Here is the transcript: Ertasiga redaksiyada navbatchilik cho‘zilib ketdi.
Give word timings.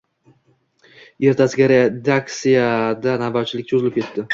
Ertasiga 1.33 1.69
redaksiyada 1.75 3.19
navbatchilik 3.25 3.75
cho‘zilib 3.75 4.01
ketdi. 4.03 4.27